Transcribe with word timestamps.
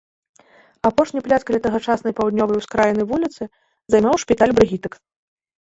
Апошні 0.89 1.21
пляц 1.27 1.39
каля 1.49 1.59
тагачаснай 1.67 2.15
паўднёвай 2.21 2.57
ускраіны 2.63 3.03
вуліцы 3.13 3.43
займаў 3.97 4.13
шпіталь 4.25 4.55
брыгітак. 4.63 4.93